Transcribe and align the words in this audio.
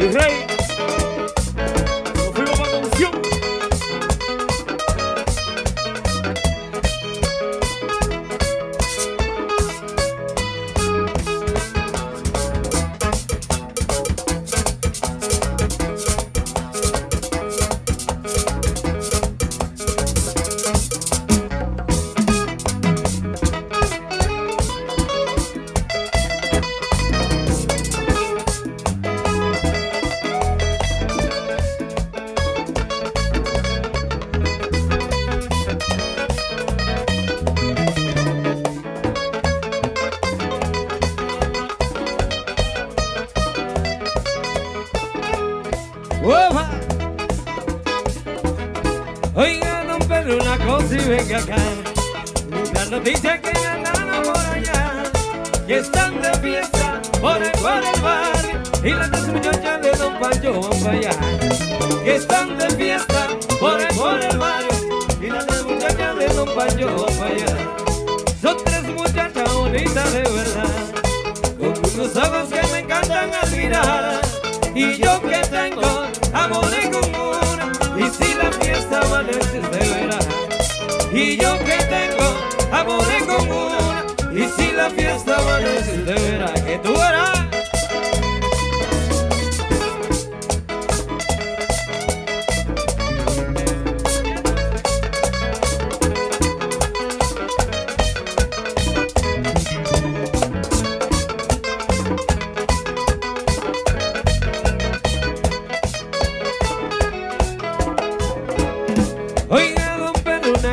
Mi 0.00 0.49
Oiga, 49.40 49.84
don 49.84 49.98
Pedro, 50.00 50.36
una 50.36 50.58
cosa 50.58 50.94
y 50.94 51.08
venga 51.08 51.38
acá. 51.38 51.56
La 52.74 52.84
noticia 52.84 53.40
que 53.40 53.48
andaron 53.66 54.22
por 54.22 54.36
allá, 54.36 55.02
que 55.66 55.78
están 55.78 56.20
de 56.20 56.30
fiesta 56.40 57.00
por 57.22 57.42
el 57.42 57.50
por 57.52 57.82
el 57.82 58.00
barrio 58.02 58.60
y 58.84 58.90
las 58.90 59.10
dos 59.10 59.28
muchachas 59.28 59.80
de 59.80 59.92
don 59.92 60.20
Pancho 60.20 60.60
van 60.60 60.94
allá. 60.94 61.10
Que 62.04 62.16
están 62.16 62.58
de 62.58 62.68
fiesta 62.68 63.28
por 63.58 63.80
el 63.80 63.88
por 63.96 64.20
el 64.22 64.36
barrio 64.36 64.68
y 65.22 65.26
las 65.28 65.46
dos 65.46 65.64
muchachas 65.64 66.18
de 66.18 66.26
don 66.34 66.54
Pancho 66.54 67.06
van 67.18 67.32
allá. 67.32 67.56
Son 68.42 68.56
tres 68.62 68.82
muchachas 68.94 69.54
bonitas 69.54 70.12
de 70.12 70.20
verdad, 70.20 70.74
con 71.58 71.94
unos 71.94 72.14
ojos 72.14 72.48
que 72.50 72.66
me 72.74 72.78
encantan 72.80 73.30
admirar. 73.42 74.20
Y 74.74 74.98
yo 74.98 75.18
Y 81.12 81.36
yo 81.36 81.58
que 81.58 81.76
tengo 81.88 82.38
amores 82.70 83.22
con 83.24 83.50
una, 83.50 84.06
y 84.32 84.48
si 84.48 84.72
la 84.72 84.88
fiesta 84.90 85.38
amanece 85.38 85.99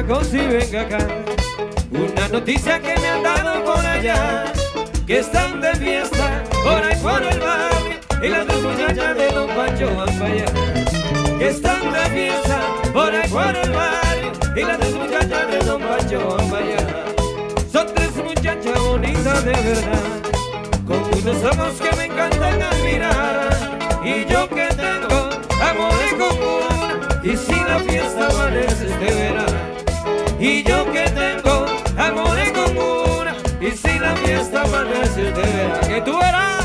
Y 0.07 0.37
venga 0.37 0.83
acá. 0.83 0.99
Una 1.91 2.29
noticia 2.29 2.79
que 2.79 2.97
me 2.97 3.07
han 3.09 3.23
dado 3.23 3.61
por 3.65 3.85
allá. 3.85 4.45
Que 5.05 5.19
están 5.19 5.59
de 5.59 5.75
fiesta 5.75 6.43
por 6.63 6.81
ahí 6.81 6.95
por 7.01 7.21
el 7.21 7.39
barrio. 7.41 7.99
Y 8.23 8.29
las 8.29 8.47
dos 8.47 8.63
muchachas 8.63 9.17
de 9.17 9.27
don 9.27 9.49
Pancho 9.49 9.93
van 9.97 10.17
para 10.17 10.33
allá. 10.33 10.45
Que 11.37 11.49
están 11.49 11.91
de 11.91 11.99
fiesta 12.09 12.59
por 12.93 13.13
ahí 13.13 13.29
por 13.29 13.53
el 13.53 13.69
barrio. 13.69 14.31
Y 14.55 14.61
las 14.61 14.79
dos 14.79 14.91
muchachas 14.93 15.51
de 15.51 15.59
don 15.59 15.81
Pancho 15.81 16.37
van 16.37 16.49
para 16.51 16.65
allá. 16.65 17.05
Son 17.69 17.87
tres 17.93 18.15
muchachas 18.15 18.79
bonitas 18.79 19.43
de 19.43 19.51
verdad. 19.51 20.07
Con 20.87 21.03
unos 21.19 21.43
ojos 21.43 21.81
que 21.81 21.95
me 21.97 22.05
encantan 22.05 22.61
admirar. 22.61 23.49
Y 24.05 24.25
yo 24.31 24.47
que 24.47 24.67
tengo 24.67 25.29
amores 25.61 26.13
con 26.17 26.37
una. 26.47 27.21
Y 27.25 27.35
si 27.35 27.55
la 27.55 27.79
fiesta 27.79 28.27
amanece 28.27 28.87
se 28.87 29.13
verá. 29.13 29.46
Y 30.39 30.63
yo 30.63 30.85
que 30.91 31.03
tengo 31.09 31.65
amores 31.97 32.51
con 32.51 32.77
una. 32.77 33.35
Y 33.59 33.71
si 33.71 33.99
la 33.99 34.15
fiesta 34.17 34.63
amanece 34.63 35.31
te 35.31 35.41
verá. 35.41 35.79
Que 35.81 36.01
tú 36.01 36.17
verás. 36.17 36.56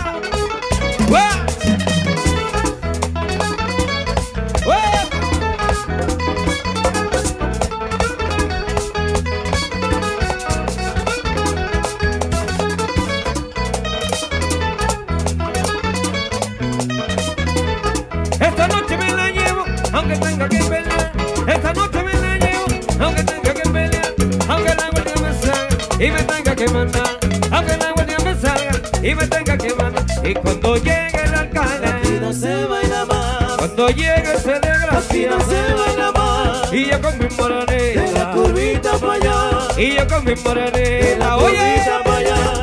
Y 29.02 29.14
me 29.14 29.26
tenga 29.26 29.58
que 29.58 29.74
mandar. 29.74 30.04
Y 30.24 30.34
cuando 30.34 30.76
llegue 30.76 31.24
el 31.24 31.34
alcalde, 31.34 32.20
no 32.20 32.32
se 32.32 32.64
baila 32.66 33.04
más. 33.06 33.56
cuando 33.58 33.88
llegue 33.88 34.34
ese 34.34 34.54
Aquí 34.54 34.68
desgracia, 34.68 35.30
no 35.30 35.40
se 35.40 35.74
baila 35.74 36.12
más. 36.12 36.72
y 36.72 36.86
yo 36.90 37.00
con 37.00 37.18
mi 37.18 37.26
De 37.26 38.12
la 38.12 38.30
curvita 38.32 38.92
para 38.98 39.12
allá. 39.14 39.68
y 39.76 39.94
yo 39.96 40.06
con 40.08 40.24
mi 40.24 40.34
De 40.34 41.16
la 41.18 41.36
oye, 41.36 41.56
curvita 41.56 42.04
para 42.04 42.16
allá. 42.18 42.62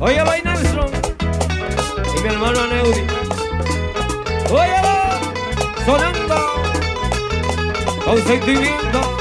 Oye, 0.00 0.22
va 0.22 0.36
Nelson 0.38 0.90
y 2.16 2.20
mi 2.22 2.28
hermano 2.28 2.66
Neudi. 2.66 3.04
Óyelo, 4.50 4.89
sonando 5.84 6.62
con 8.04 8.26
sentimiento 8.26 9.16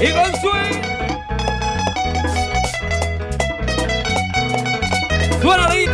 y 0.00 0.12
con 0.12 0.32
swing. 0.40 0.82
Suenadito. 5.40 5.92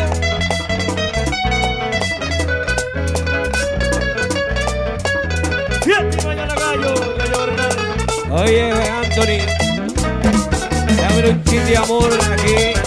Siete 5.83 6.27
mañana 6.27 6.55
gallo, 6.55 6.95
gallo 7.19 7.47
Bernal. 7.47 7.77
Oye, 8.31 8.73
Anthony, 8.73 9.41
dame 10.97 11.31
un 11.31 11.45
chin 11.45 11.65
de 11.65 11.77
amor 11.77 12.11
aquí. 12.33 12.79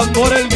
Tambor 0.00 0.32
el 0.32 0.48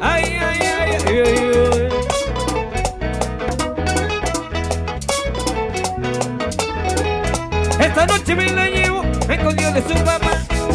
ay. 0.00 0.24
Esta 7.78 8.06
noche 8.06 8.34
me 8.34 8.50
la 8.52 8.68
llevo, 8.68 9.02
escondido 9.28 9.72
de 9.72 9.82
su 9.82 9.94
papá. 10.02 10.30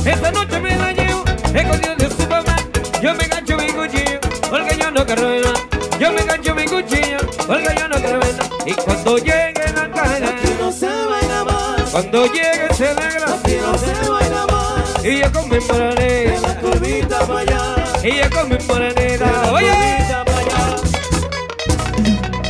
Esta 0.05 0.31
noche 0.31 0.59
me 0.59 0.75
la 0.75 0.91
llevo, 0.91 1.23
escondido 1.51 1.95
de 1.95 2.09
su 2.11 2.27
papá. 2.27 2.57
Yo 3.01 3.15
me 3.15 3.25
gancho 3.25 3.57
mi 3.57 3.71
cuchillo, 3.71 4.19
porque 4.51 4.77
yo 4.77 4.91
no 4.91 5.03
quiero 5.03 5.23
nada. 5.23 5.53
Yo 5.99 6.11
me 6.11 6.23
gancho 6.25 6.53
mi 6.53 6.65
cuchillo, 6.65 7.17
porque 7.47 7.75
yo 7.75 7.87
no 7.87 7.95
quiero. 7.95 8.24
Y 8.65 8.73
cuando 8.73 9.17
llegue 9.17 9.53
la 9.75 9.81
Aquí 9.83 9.93
cara, 9.93 10.35
no 10.59 10.71
se 10.71 10.87
baila 10.87 11.43
más. 11.43 11.89
cuando 11.91 12.25
llegue 12.27 12.67
ese 12.71 12.89
Aquí 12.89 13.57
no 13.61 13.77
se 13.77 14.09
baila 14.09 14.47
más. 14.47 15.05
y 15.05 15.19
yo 15.19 15.31
con 15.31 15.49
mi 15.49 15.57
De 15.57 16.39
la 16.41 16.59
curvita 16.59 17.19
para 17.27 17.39
allá. 17.39 17.75
y 18.03 18.15
yo 18.17 18.29
con 18.31 18.49
mi 18.49 18.55
De 18.57 19.17
la 19.17 19.31
curvita 19.43 20.25
para 20.25 20.39
allá. 20.39 20.77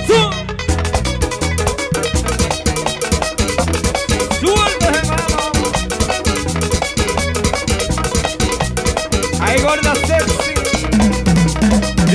¡Su! 0.07 0.19
¡Suelta, 4.39 4.87
hermano! 4.87 5.39
¡Ay, 9.41 9.61
gorda 9.61 9.93
sexy! 10.07 10.53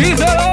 ¡Díselo! 0.00 0.49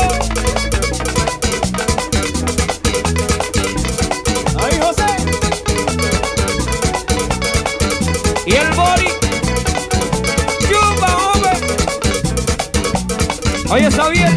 y 8.48 8.56
el 8.56 8.72
Bori. 8.72 9.10
Chupa, 10.68 11.18
hombre. 11.18 11.52
Oye, 13.70 13.88
está 13.88 14.10
bien. 14.10 14.34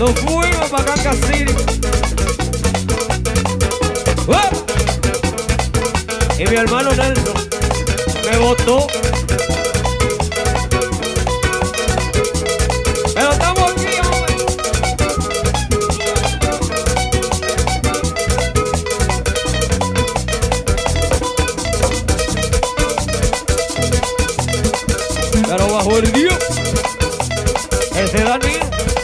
Nos 0.00 0.10
fuimos 0.20 0.70
para 0.70 0.84
Canca 0.84 1.12
City. 1.12 1.54
Y 6.38 6.44
mi 6.44 6.56
hermano 6.56 6.90
Nelson 6.90 7.48
me 8.30 8.38
votó. 8.38 8.86
Ese 28.06 28.22
dormir 28.22 28.95